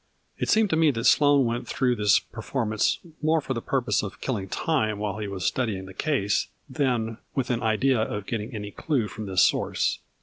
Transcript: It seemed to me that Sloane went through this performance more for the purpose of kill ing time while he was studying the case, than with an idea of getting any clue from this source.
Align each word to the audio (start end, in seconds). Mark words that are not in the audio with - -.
It 0.39 0.49
seemed 0.49 0.71
to 0.71 0.75
me 0.75 0.89
that 0.89 1.03
Sloane 1.03 1.45
went 1.45 1.67
through 1.67 1.95
this 1.95 2.17
performance 2.17 2.97
more 3.21 3.39
for 3.39 3.53
the 3.53 3.61
purpose 3.61 4.01
of 4.01 4.19
kill 4.19 4.35
ing 4.37 4.47
time 4.49 4.97
while 4.97 5.19
he 5.19 5.27
was 5.27 5.45
studying 5.45 5.85
the 5.85 5.93
case, 5.93 6.47
than 6.67 7.19
with 7.35 7.51
an 7.51 7.61
idea 7.61 8.01
of 8.01 8.25
getting 8.25 8.51
any 8.51 8.71
clue 8.71 9.07
from 9.07 9.27
this 9.27 9.43
source. 9.43 9.99